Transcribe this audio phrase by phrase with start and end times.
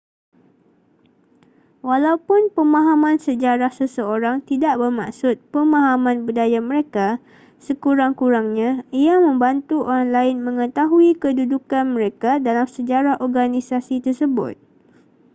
[1.89, 7.07] walaupun pemahaman sejarah seseorang tidak bermaksud pemahaman budaya mereka
[7.67, 8.69] sekurang-kurangnya
[9.01, 14.55] ia membantu orang lain mengetahui kedudukan mereka dalam sejarah organisasi tersebut